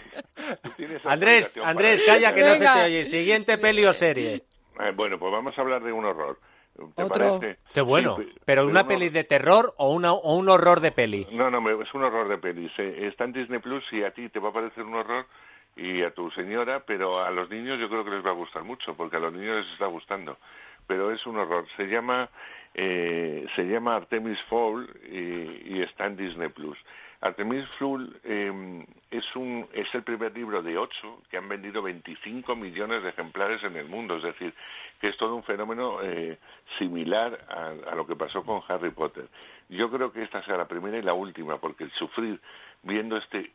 tú 0.64 0.70
tienes 0.76 1.06
Andrés, 1.06 1.54
Andrés, 1.64 2.02
calla 2.04 2.34
que 2.34 2.42
no 2.42 2.56
se 2.56 2.66
te 2.66 2.84
oye. 2.86 3.06
Siguiente 3.06 3.58
peli 3.60 3.86
o 3.86 3.94
serie. 3.94 4.42
Eh, 4.80 4.92
bueno, 4.96 5.20
pues 5.20 5.32
vamos 5.32 5.56
a 5.58 5.62
hablar 5.62 5.84
de 5.84 5.92
un 5.92 6.06
horror. 6.06 6.40
¿Te 6.96 7.04
Otro. 7.04 7.08
parece? 7.40 7.58
Qué 7.74 7.82
bueno. 7.82 8.18
Sí, 8.20 8.34
Pero 8.46 8.66
una 8.66 8.82
un 8.82 8.88
peli 8.88 9.10
de 9.10 9.24
terror 9.24 9.74
o, 9.78 9.92
una, 9.94 10.12
o 10.14 10.36
un 10.36 10.50
horror 10.50 10.82
de 10.82 10.92
peli. 10.92 11.26
No, 11.32 11.50
no, 11.50 11.62
me- 11.62 11.82
es 11.82 11.94
un 11.94 12.04
horror 12.04 12.28
de 12.28 12.38
pelis. 12.38 12.72
eh. 12.78 13.08
Está 13.08 13.24
en 13.24 13.34
Disney 13.34 13.60
Plus 13.60 13.84
y 13.94 14.04
a 14.04 14.12
ti 14.12 14.28
te 14.30 14.40
va 14.40 14.50
a 14.50 14.54
parecer 14.54 14.84
un 14.84 14.96
horror 14.96 15.26
y 15.78 16.02
a 16.04 16.12
tu 16.12 16.30
señora, 16.32 16.84
pero 16.86 17.22
a 17.24 17.32
los 17.32 17.50
niños 17.50 17.80
yo 17.80 17.90
creo 17.90 18.04
que 18.04 18.12
les 18.12 18.26
va 18.26 18.30
a 18.30 18.34
gustar 18.34 18.64
mucho, 18.64 18.94
porque 18.96 19.18
a 19.18 19.20
los 19.20 19.34
niños 19.34 19.64
les 19.64 19.74
está 19.74 19.86
gustando. 19.88 20.38
Pero 20.88 21.12
es 21.12 21.26
un 21.26 21.38
horror. 21.38 21.66
Se 21.78 21.86
llama 21.88 22.30
eh, 22.74 23.46
se 23.56 23.64
llama 23.64 23.96
Artemis 23.96 24.38
Fowl 24.50 24.90
y, 25.10 25.76
y 25.78 25.82
está 25.82 26.06
en 26.08 26.18
Disney 26.18 26.50
Plus. 26.50 26.78
Artemis 27.26 27.68
Fowl 27.80 28.20
eh, 28.24 28.86
es 29.10 29.36
un 29.36 29.68
es 29.74 29.88
el 29.96 30.04
primer 30.04 30.32
libro 30.38 30.62
de 30.62 30.78
ocho 30.78 31.24
que 31.32 31.38
han 31.38 31.50
vendido 31.50 31.82
25 31.82 32.56
millones 32.56 33.02
de 33.02 33.10
ejemplares 33.10 33.64
en 33.64 33.76
el 33.78 33.88
mundo, 33.88 34.18
es 34.18 34.24
decir, 34.24 34.54
que 35.02 35.08
es 35.08 35.18
todo 35.18 35.36
un 35.36 35.44
fenómeno 35.44 36.04
eh, 36.04 36.38
similar 36.78 37.36
a, 37.50 37.92
a 37.92 37.96
lo 37.96 38.06
que 38.06 38.16
pasó 38.16 38.44
con 38.44 38.62
Harry 38.68 38.92
Potter. 38.92 39.26
Yo 39.70 39.90
creo 39.90 40.12
que 40.12 40.22
esta 40.22 40.44
será 40.44 40.58
la 40.58 40.68
primera 40.68 41.00
y 41.00 41.02
la 41.02 41.14
última, 41.14 41.58
porque 41.58 41.86
el 41.86 41.92
sufrir 41.94 42.40
viendo 42.84 43.18
este 43.18 43.54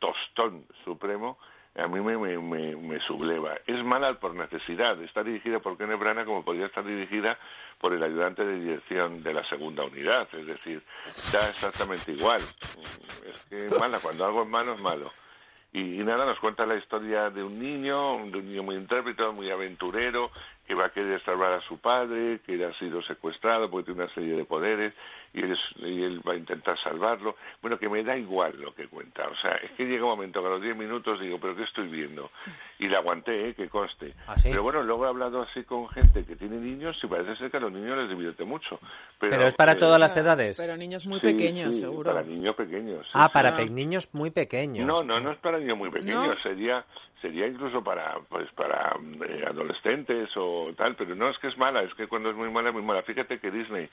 tostón 0.00 0.64
supremo 0.84 1.38
a 1.76 1.88
mí 1.88 2.00
me, 2.00 2.16
me, 2.16 2.38
me, 2.38 2.76
me 2.76 3.00
subleva. 3.00 3.56
Es 3.66 3.82
mala 3.84 4.14
por 4.14 4.34
necesidad. 4.34 5.00
Está 5.02 5.24
dirigida 5.24 5.58
por 5.58 5.76
Kenneth 5.76 5.98
Branagh 5.98 6.26
como 6.26 6.44
podría 6.44 6.66
estar 6.66 6.84
dirigida 6.84 7.36
por 7.80 7.92
el 7.92 8.02
ayudante 8.02 8.44
de 8.44 8.60
dirección 8.60 9.22
de 9.22 9.34
la 9.34 9.42
segunda 9.44 9.84
unidad. 9.84 10.28
Es 10.32 10.46
decir, 10.46 10.82
da 11.32 11.48
exactamente 11.48 12.12
igual. 12.12 12.40
Es 12.40 13.46
que 13.48 13.66
es 13.66 13.78
mala. 13.78 13.98
Cuando 13.98 14.24
algo 14.24 14.42
es 14.42 14.48
malo, 14.48 14.74
es 14.74 14.80
malo. 14.80 15.12
Y, 15.72 16.00
y 16.00 16.04
nada, 16.04 16.24
nos 16.24 16.38
cuenta 16.38 16.64
la 16.64 16.76
historia 16.76 17.30
de 17.30 17.42
un 17.42 17.58
niño, 17.58 18.18
de 18.26 18.38
un 18.38 18.46
niño 18.46 18.62
muy 18.62 18.76
intérprete, 18.76 19.24
muy 19.32 19.50
aventurero, 19.50 20.30
que 20.66 20.74
va 20.74 20.86
a 20.86 20.90
querer 20.90 21.22
salvar 21.24 21.52
a 21.52 21.60
su 21.62 21.78
padre, 21.78 22.40
que 22.46 22.64
ha 22.64 22.72
sido 22.78 23.02
secuestrado 23.02 23.70
porque 23.70 23.86
tiene 23.86 24.04
una 24.04 24.14
serie 24.14 24.34
de 24.36 24.44
poderes 24.44 24.94
y 25.34 25.40
él, 25.40 25.52
es- 25.52 25.76
y 25.82 26.02
él 26.02 26.20
va 26.26 26.32
a 26.32 26.36
intentar 26.36 26.78
salvarlo. 26.82 27.36
Bueno, 27.60 27.78
que 27.78 27.88
me 27.88 28.02
da 28.02 28.16
igual 28.16 28.54
lo 28.60 28.74
que 28.74 28.86
cuenta. 28.88 29.28
O 29.28 29.36
sea, 29.36 29.52
es 29.56 29.72
que 29.72 29.84
llega 29.84 30.04
un 30.04 30.10
momento 30.10 30.40
que 30.40 30.46
a 30.46 30.50
los 30.50 30.62
10 30.62 30.76
minutos 30.76 31.20
digo, 31.20 31.38
¿pero 31.38 31.54
qué 31.56 31.64
estoy 31.64 31.88
viendo? 31.88 32.30
Y 32.78 32.88
la 32.88 32.98
aguanté, 32.98 33.48
¿eh? 33.50 33.54
que 33.54 33.68
conste. 33.68 34.14
¿Ah, 34.26 34.36
sí? 34.38 34.48
Pero 34.50 34.62
bueno, 34.62 34.82
luego 34.82 35.04
he 35.04 35.08
hablado 35.08 35.42
así 35.42 35.64
con 35.64 35.88
gente 35.90 36.24
que 36.24 36.36
tiene 36.36 36.56
niños 36.56 36.96
y 37.02 37.06
parece 37.08 37.36
ser 37.36 37.50
que 37.50 37.56
a 37.58 37.60
los 37.60 37.72
niños 37.72 37.98
les 37.98 38.08
divierte 38.08 38.44
mucho. 38.44 38.78
Pero, 39.18 39.32
Pero 39.32 39.46
es 39.46 39.54
para 39.54 39.72
eh, 39.72 39.76
todas 39.76 40.00
las 40.00 40.16
edades. 40.16 40.56
Pero 40.58 40.76
niños 40.78 41.04
muy 41.04 41.20
sí, 41.20 41.26
pequeños, 41.26 41.74
sí, 41.76 41.82
seguro. 41.82 42.10
Para 42.12 42.24
niños 42.24 42.54
pequeños. 42.56 43.04
sí, 43.06 43.12
Ah, 43.14 43.26
sí. 43.26 43.32
para 43.34 43.48
Ah. 43.56 43.64
niños 43.66 44.14
muy 44.14 44.30
pequeños. 44.30 44.86
No, 44.86 45.02
no, 45.02 45.20
no 45.20 45.32
es 45.32 45.38
para 45.38 45.58
niños 45.58 45.76
muy 45.76 45.90
pequeños, 45.90 46.26
¿No? 46.28 46.42
sería 46.42 46.84
sería 47.24 47.46
incluso 47.46 47.82
para 47.82 48.18
pues 48.28 48.50
para 48.52 48.98
eh, 49.26 49.44
adolescentes 49.48 50.28
o 50.36 50.74
tal, 50.76 50.94
pero 50.94 51.14
no 51.14 51.30
es 51.30 51.38
que 51.38 51.48
es 51.48 51.56
mala, 51.56 51.82
es 51.82 51.94
que 51.94 52.06
cuando 52.06 52.28
es 52.28 52.36
muy 52.36 52.50
mala 52.50 52.68
es 52.68 52.74
muy 52.74 52.82
mala. 52.82 53.02
Fíjate 53.02 53.38
que 53.38 53.50
Disney 53.50 53.88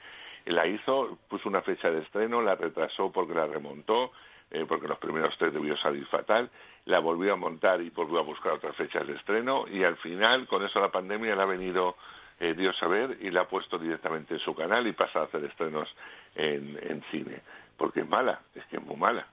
la 0.47 0.67
hizo, 0.67 1.17
puso 1.29 1.47
una 1.47 1.61
fecha 1.61 1.89
de 1.89 2.01
estreno, 2.01 2.41
la 2.41 2.55
retrasó 2.55 3.09
porque 3.09 3.33
la 3.33 3.47
remontó, 3.47 4.11
eh, 4.51 4.65
porque 4.67 4.89
los 4.89 4.97
primeros 4.97 5.33
tres 5.37 5.53
debió 5.53 5.77
salir 5.77 6.05
fatal, 6.07 6.49
la 6.83 6.99
volvió 6.99 7.31
a 7.31 7.37
montar 7.37 7.79
y 7.81 7.89
volvió 7.89 8.19
a 8.19 8.23
buscar 8.23 8.51
otras 8.51 8.75
fechas 8.75 9.07
de 9.07 9.13
estreno 9.13 9.63
y 9.65 9.85
al 9.85 9.95
final 9.97 10.45
con 10.47 10.65
eso 10.65 10.81
la 10.81 10.91
pandemia 10.91 11.33
le 11.33 11.41
ha 11.41 11.45
venido 11.45 11.95
eh, 12.37 12.53
Dios 12.53 12.75
a 12.83 12.87
ver 12.87 13.17
y 13.21 13.31
la 13.31 13.41
ha 13.41 13.47
puesto 13.47 13.77
directamente 13.77 14.33
en 14.33 14.41
su 14.41 14.53
canal 14.53 14.85
y 14.87 14.91
pasa 14.91 15.21
a 15.21 15.23
hacer 15.23 15.45
estrenos 15.45 15.87
en, 16.35 16.77
en 16.81 17.01
cine, 17.11 17.39
porque 17.77 18.01
es 18.01 18.09
mala, 18.09 18.41
es 18.55 18.65
que 18.65 18.75
es 18.75 18.83
muy 18.83 18.97
mala. 18.97 19.25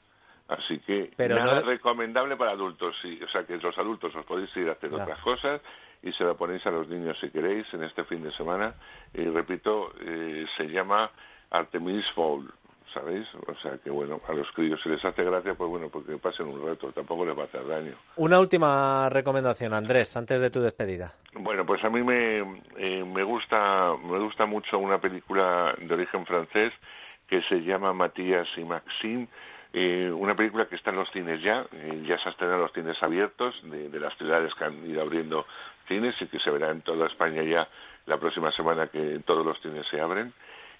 Así 0.48 0.78
que 0.80 1.10
Pero 1.16 1.36
nada 1.36 1.60
no- 1.60 1.66
recomendable 1.66 2.36
para 2.36 2.52
adultos, 2.52 2.96
sí. 3.02 3.20
O 3.22 3.28
sea, 3.28 3.44
que 3.44 3.56
los 3.58 3.76
adultos 3.76 4.14
os 4.16 4.24
podéis 4.24 4.54
ir 4.56 4.68
a 4.68 4.72
hacer 4.72 4.92
otras 4.92 5.18
cosas 5.20 5.60
y 6.02 6.10
se 6.12 6.24
lo 6.24 6.36
ponéis 6.36 6.64
a 6.66 6.70
los 6.70 6.88
niños 6.88 7.18
si 7.20 7.28
queréis 7.30 7.66
en 7.74 7.82
este 7.84 8.04
fin 8.04 8.22
de 8.22 8.32
semana. 8.32 8.74
Y 9.12 9.24
repito, 9.24 9.92
eh, 10.00 10.46
se 10.56 10.64
llama 10.68 11.10
Artemis 11.50 12.04
Fowl, 12.14 12.50
¿sabéis? 12.94 13.26
O 13.46 13.54
sea, 13.56 13.76
que 13.76 13.90
bueno, 13.90 14.22
a 14.26 14.32
los 14.32 14.50
críos 14.52 14.80
si 14.82 14.88
les 14.88 15.04
hace 15.04 15.22
gracia, 15.22 15.54
pues 15.54 15.68
bueno, 15.68 15.90
porque 15.90 16.16
pasen 16.16 16.46
un 16.46 16.66
rato, 16.66 16.92
tampoco 16.92 17.26
les 17.26 17.36
va 17.36 17.42
a 17.42 17.46
hacer 17.46 17.66
daño. 17.66 17.92
Una 18.16 18.40
última 18.40 19.10
recomendación, 19.10 19.74
Andrés, 19.74 20.16
antes 20.16 20.40
de 20.40 20.48
tu 20.50 20.60
despedida. 20.62 21.12
Bueno, 21.34 21.66
pues 21.66 21.84
a 21.84 21.90
mí 21.90 22.02
me, 22.02 22.38
eh, 22.78 23.04
me 23.04 23.22
gusta 23.22 23.92
me 24.02 24.18
gusta 24.18 24.46
mucho 24.46 24.78
una 24.78 24.98
película 24.98 25.74
de 25.78 25.92
origen 25.92 26.24
francés 26.24 26.72
que 27.28 27.42
se 27.42 27.56
llama 27.56 27.92
Matías 27.92 28.48
y 28.56 28.64
Maxime, 28.64 29.28
eh, 29.72 30.10
una 30.10 30.34
película 30.34 30.66
que 30.66 30.76
está 30.76 30.90
en 30.90 30.96
los 30.96 31.10
cines 31.10 31.42
ya, 31.42 31.66
eh, 31.72 32.02
ya 32.06 32.18
se 32.18 32.30
estrenado 32.30 32.56
en 32.56 32.62
los 32.62 32.72
cines 32.72 33.02
abiertos 33.02 33.54
de, 33.64 33.88
de 33.90 34.00
las 34.00 34.16
ciudades 34.16 34.54
que 34.54 34.64
han 34.64 34.86
ido 34.88 35.02
abriendo 35.02 35.46
cines 35.86 36.14
y 36.20 36.26
que 36.26 36.38
se 36.38 36.50
verá 36.50 36.70
en 36.70 36.82
toda 36.82 37.06
España 37.06 37.42
ya 37.42 37.68
la 38.06 38.18
próxima 38.18 38.50
semana 38.52 38.86
que 38.88 39.20
todos 39.26 39.44
los 39.44 39.60
cines 39.60 39.86
se 39.88 40.00
abren. 40.00 40.32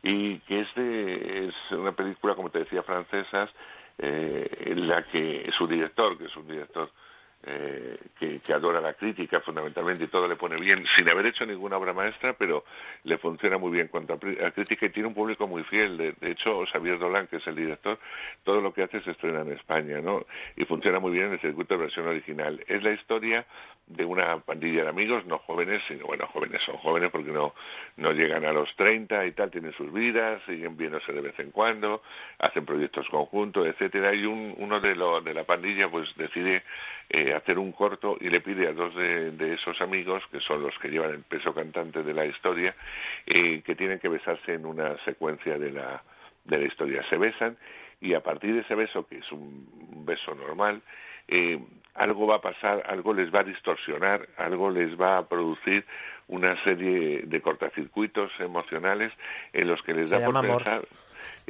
Y 0.03 0.39
que 0.41 0.61
es 0.61 0.75
de 0.75 1.49
es 1.49 1.55
una 1.73 1.93
película 1.93 2.35
como 2.35 2.51
te 2.51 2.61
decía 2.61 2.83
francesa 2.83 3.49
eh, 3.99 4.49
en 4.67 4.89
la 4.89 5.03
que 5.03 5.51
su 5.59 5.67
director 5.67 6.17
que 6.17 6.27
es 6.27 6.37
un 6.37 6.47
director 6.47 6.91
eh, 7.45 7.97
que, 8.19 8.41
que 8.41 8.53
adora 8.53 8.81
la 8.81 8.95
crítica 8.95 9.41
fundamentalmente 9.41 10.05
y 10.05 10.09
todo 10.09 10.27
le 10.27 10.35
pone 10.35 10.57
bien 10.57 10.85
sin 10.97 11.09
haber 11.09 11.27
hecho 11.27 11.47
ninguna 11.47 11.77
obra 11.77 11.93
maestra 11.93 12.33
pero 12.33 12.65
le 13.05 13.17
funciona 13.19 13.59
muy 13.59 13.71
bien 13.71 13.87
cuanto 13.87 14.15
a, 14.15 14.47
a 14.47 14.51
crítica 14.51 14.87
y 14.87 14.91
tiene 14.91 15.09
un 15.09 15.15
público 15.15 15.47
muy 15.47 15.63
fiel. 15.63 15.97
De, 15.97 16.13
de 16.21 16.33
hecho 16.33 16.65
Xavier 16.67 16.99
Dolan 16.99 17.29
que 17.29 17.37
es 17.37 17.47
el 17.47 17.55
director 17.55 17.99
todo 18.43 18.61
lo 18.61 18.75
que 18.75 18.83
hace 18.83 19.01
se 19.03 19.13
estrena 19.13 19.43
en 19.43 19.53
España 19.53 20.01
no 20.01 20.27
y 20.57 20.65
funciona 20.65 20.99
muy 20.99 21.13
bien 21.13 21.27
en 21.27 21.35
el 21.35 21.41
circuito 21.41 21.75
de 21.75 21.83
versión 21.83 22.09
original. 22.09 22.63
Es 22.67 22.83
la 22.83 22.91
historia 22.91 23.47
de 23.87 24.05
una 24.05 24.41
pandilla 24.41 24.83
de 24.83 24.89
amigos 24.89 25.25
no 25.27 25.39
jóvenes 25.39 25.81
sino 25.87 26.07
bueno 26.07 26.27
jóvenes 26.27 26.61
son 26.67 26.77
jóvenes 26.79 27.11
porque 27.13 27.31
no 27.31 27.55
no 27.97 28.13
llegan 28.13 28.45
a 28.45 28.53
los 28.53 28.69
30 28.75 29.27
y 29.27 29.33
tal 29.33 29.51
tienen 29.51 29.73
sus 29.75 29.93
vidas 29.93 30.43
siguen 30.45 30.77
viéndose 30.77 31.13
de 31.13 31.21
vez 31.21 31.39
en 31.39 31.53
cuando 31.53 32.03
hacen 32.41 32.67
proyectos 32.67 33.07
conjuntos 33.11 33.67
etcétera 33.67 34.13
y 34.13 34.25
un, 34.25 34.55
uno 34.59 34.81
de 34.81 34.95
lo, 34.95 35.21
de 35.21 35.33
la 35.35 35.45
pandilla 35.45 35.89
pues 35.89 36.09
decide 36.17 36.65
eh, 37.11 37.35
hacer 37.35 37.59
un 37.59 37.73
corto 37.73 38.17
y 38.21 38.29
le 38.29 38.41
pide 38.41 38.69
a 38.69 38.73
dos 38.73 38.95
de, 38.95 39.33
de 39.33 39.55
esos 39.55 39.81
amigos 39.81 40.23
que 40.31 40.41
son 40.41 40.63
los 40.63 40.77
que 40.79 40.89
llevan 40.89 41.11
el 41.11 41.23
peso 41.23 41.55
cantante 41.55 42.03
de 42.03 42.15
la 42.15 42.27
historia 42.27 42.75
eh, 43.27 43.63
que 43.63 43.75
tienen 43.75 43.99
que 43.99 44.09
besarse 44.09 44.55
en 44.55 44.67
una 44.67 44.97
secuencia 45.05 45.59
de 45.59 45.71
la 45.71 46.03
de 46.45 46.59
la 46.59 46.65
historia 46.67 47.03
se 47.09 47.17
besan 47.17 47.57
y 48.01 48.15
a 48.15 48.21
partir 48.21 48.55
de 48.55 48.61
ese 48.61 48.75
beso 48.75 49.07
que 49.07 49.19
es 49.19 49.33
un 49.33 50.05
beso 50.05 50.35
normal 50.35 50.83
eh, 51.29 51.59
algo 51.95 52.27
va 52.27 52.37
a 52.37 52.41
pasar, 52.41 52.83
algo 52.87 53.13
les 53.13 53.33
va 53.35 53.41
a 53.41 53.45
distorsionar, 53.45 54.29
algo 54.37 54.71
les 54.71 54.99
va 54.99 55.19
a 55.19 55.29
producir 55.29 55.85
una 56.29 56.63
serie 56.63 57.23
de 57.25 57.41
cortacircuitos 57.41 58.31
emocionales 58.39 59.13
en 59.53 59.69
los 59.69 59.83
que 59.83 59.95
les 59.95 60.09
Se 60.09 60.19
da 60.19 60.25
por 60.25 60.37
amor. 60.37 60.63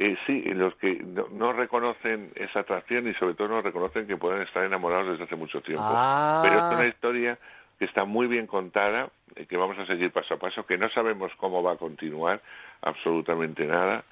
Eh, 0.01 0.17
sí, 0.25 0.41
los 0.53 0.73
que 0.75 1.03
no, 1.03 1.27
no 1.29 1.51
reconocen 1.51 2.31
esa 2.35 2.61
atracción 2.61 3.05
y 3.09 3.13
sobre 3.15 3.33
todo 3.33 3.49
no 3.49 3.61
reconocen 3.61 4.07
que 4.07 4.15
pueden 4.15 4.41
estar 4.43 4.63
enamorados 4.63 5.09
desde 5.09 5.25
hace 5.25 5.35
mucho 5.35 5.59
tiempo. 5.59 5.83
Ah. 5.85 6.39
Pero 6.41 6.55
es 6.55 6.79
una 6.79 6.87
historia 6.87 7.37
que 7.77 7.83
está 7.83 8.05
muy 8.05 8.27
bien 8.27 8.47
contada, 8.47 9.09
eh, 9.35 9.45
que 9.45 9.57
vamos 9.57 9.77
a 9.77 9.85
seguir 9.85 10.13
paso 10.13 10.35
a 10.35 10.37
paso, 10.37 10.65
que 10.65 10.77
no 10.77 10.89
sabemos 10.91 11.33
cómo 11.35 11.61
va 11.61 11.73
a 11.73 11.75
continuar 11.75 12.41
absolutamente 12.81 13.65
nada 13.65 14.05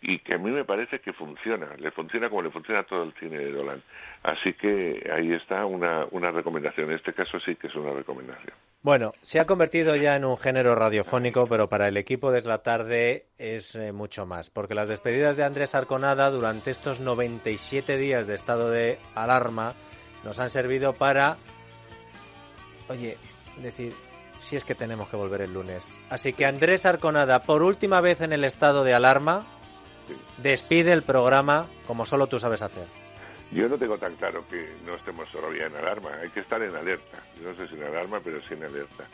y 0.00 0.20
que 0.20 0.32
a 0.32 0.38
mí 0.38 0.50
me 0.50 0.64
parece 0.64 1.00
que 1.00 1.12
funciona, 1.12 1.68
le 1.76 1.90
funciona 1.90 2.30
como 2.30 2.40
le 2.40 2.50
funciona 2.50 2.80
a 2.80 2.84
todo 2.84 3.02
el 3.02 3.12
cine 3.12 3.36
de 3.36 3.52
Dolan. 3.52 3.82
Así 4.22 4.54
que 4.54 5.10
ahí 5.14 5.30
está 5.34 5.66
una, 5.66 6.06
una 6.10 6.30
recomendación, 6.30 6.88
en 6.88 6.96
este 6.96 7.12
caso 7.12 7.38
sí 7.40 7.56
que 7.56 7.66
es 7.66 7.74
una 7.74 7.92
recomendación. 7.92 8.54
Bueno, 8.84 9.14
se 9.22 9.40
ha 9.40 9.46
convertido 9.46 9.96
ya 9.96 10.14
en 10.14 10.26
un 10.26 10.36
género 10.36 10.74
radiofónico, 10.74 11.46
pero 11.46 11.70
para 11.70 11.88
el 11.88 11.96
equipo 11.96 12.30
de 12.30 12.42
la 12.42 12.58
Tarde 12.58 13.28
es 13.38 13.74
eh, 13.76 13.92
mucho 13.92 14.26
más, 14.26 14.50
porque 14.50 14.74
las 14.74 14.88
despedidas 14.88 15.38
de 15.38 15.44
Andrés 15.44 15.74
Arconada 15.74 16.30
durante 16.30 16.70
estos 16.70 17.00
97 17.00 17.96
días 17.96 18.26
de 18.26 18.34
estado 18.34 18.70
de 18.70 18.98
alarma 19.14 19.72
nos 20.22 20.38
han 20.38 20.50
servido 20.50 20.92
para, 20.92 21.38
oye, 22.90 23.16
decir, 23.62 23.94
si 24.40 24.56
es 24.56 24.66
que 24.66 24.74
tenemos 24.74 25.08
que 25.08 25.16
volver 25.16 25.40
el 25.40 25.54
lunes. 25.54 25.96
Así 26.10 26.34
que 26.34 26.44
Andrés 26.44 26.84
Arconada, 26.84 27.44
por 27.44 27.62
última 27.62 28.02
vez 28.02 28.20
en 28.20 28.34
el 28.34 28.44
estado 28.44 28.84
de 28.84 28.92
alarma, 28.92 29.46
despide 30.42 30.92
el 30.92 31.02
programa 31.02 31.68
como 31.86 32.04
solo 32.04 32.26
tú 32.26 32.38
sabes 32.38 32.60
hacer. 32.60 33.03
Yo 33.50 33.68
no 33.68 33.78
tengo 33.78 33.98
tan 33.98 34.16
claro 34.16 34.46
que 34.48 34.74
no 34.84 34.96
estemos 34.96 35.30
todavía 35.30 35.66
en 35.66 35.76
alarma, 35.76 36.10
hay 36.20 36.30
que 36.30 36.40
estar 36.40 36.60
en 36.62 36.74
alerta. 36.74 37.22
No 37.42 37.54
sé 37.54 37.68
si 37.68 37.74
en 37.74 37.84
alarma, 37.84 38.20
pero 38.20 38.40
sí 38.42 38.54
en 38.54 38.64
alerta. 38.64 39.04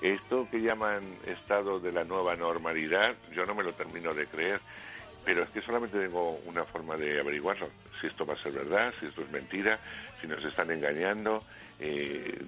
Esto 0.00 0.48
que 0.50 0.60
llaman 0.60 1.02
estado 1.26 1.80
de 1.80 1.92
la 1.92 2.04
nueva 2.04 2.36
normalidad, 2.36 3.14
yo 3.32 3.44
no 3.46 3.54
me 3.54 3.64
lo 3.64 3.72
termino 3.72 4.14
de 4.14 4.26
creer, 4.26 4.60
pero 5.24 5.42
es 5.42 5.50
que 5.50 5.60
solamente 5.60 5.98
tengo 5.98 6.38
una 6.46 6.64
forma 6.64 6.96
de 6.96 7.20
averiguarlo. 7.20 7.68
Si 8.00 8.06
esto 8.06 8.24
va 8.24 8.34
a 8.34 8.42
ser 8.42 8.52
verdad, 8.52 8.94
si 8.98 9.06
esto 9.06 9.22
es 9.22 9.30
mentira, 9.30 9.78
si 10.20 10.26
nos 10.26 10.44
están 10.44 10.70
engañando. 10.70 11.42
eh, 11.80 12.38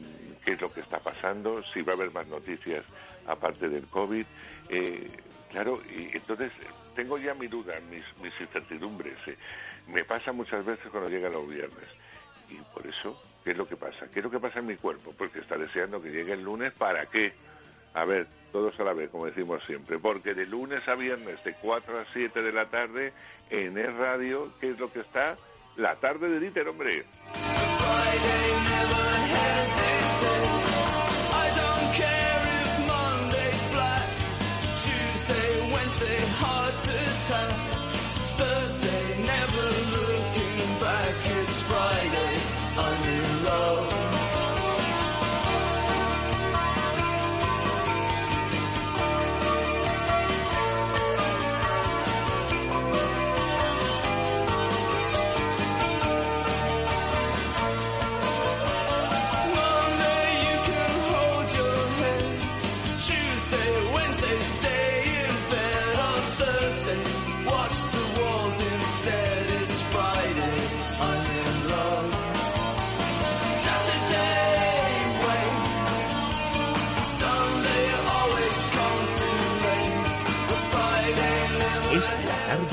qué 0.45 0.53
es 0.53 0.61
lo 0.61 0.73
que 0.73 0.81
está 0.81 0.99
pasando, 0.99 1.63
si 1.73 1.83
va 1.83 1.93
a 1.93 1.97
haber 1.97 2.11
más 2.11 2.27
noticias 2.27 2.85
aparte 3.27 3.69
del 3.69 3.87
COVID. 3.87 4.25
Eh, 4.69 5.11
claro, 5.51 5.81
y 5.95 6.17
entonces 6.17 6.53
tengo 6.95 7.19
ya 7.19 7.35
mi 7.35 7.47
duda, 7.47 7.75
mis, 7.91 8.05
incertidumbres. 8.41 9.17
Eh. 9.27 9.37
Me 9.89 10.05
pasa 10.05 10.33
muchas 10.33 10.65
veces 10.65 10.87
cuando 10.91 11.09
llega 11.09 11.29
los 11.29 11.49
viernes. 11.49 11.89
Y 12.49 12.57
por 12.75 12.87
eso, 12.87 13.21
¿qué 13.45 13.53
es 13.53 13.57
lo 13.57 13.67
que 13.67 13.77
pasa? 13.77 14.07
¿Qué 14.13 14.21
es 14.21 14.25
lo 14.25 14.31
que 14.31 14.41
pasa 14.41 14.61
en 14.61 14.67
mi 14.67 14.77
cuerpo? 14.77 15.15
Porque 15.17 15.41
está 15.41 15.57
deseando 15.57 16.01
que 16.01 16.11
llegue 16.11 16.33
el 16.33 16.43
lunes. 16.43 16.73
¿Para 16.73 17.07
qué? 17.07 17.33
A 17.95 18.05
ver, 18.05 18.27
todos 18.53 18.79
a 18.79 18.85
la 18.85 18.93
vez, 18.93 19.11
como 19.11 19.27
decimos 19.27 19.63
siempre. 19.67 19.99
Porque 19.99 20.35
de 20.35 20.47
lunes 20.47 20.87
a 20.89 20.95
viernes, 20.95 21.43
de 21.45 21.55
4 21.55 22.01
a 22.01 22.05
7 22.13 22.43
de 22.43 22.53
la 22.53 22.67
tarde, 22.67 23.13
en 23.51 23.77
el 23.79 23.97
radio, 23.97 24.53
¿qué 24.61 24.71
es 24.71 24.79
lo 24.79 24.93
que 24.93 25.01
está? 25.01 25.37
La 25.77 25.97
tarde 25.97 26.29
de 26.29 26.41
Dieter, 26.41 26.69
hombre. 26.69 27.05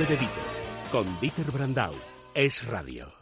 De 0.09 0.17
Dieter, 0.17 0.43
con 0.91 1.19
Dieter 1.19 1.51
Brandau. 1.51 1.93
Es 2.33 2.65
radio. 2.65 3.18